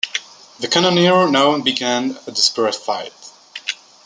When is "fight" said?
2.73-3.13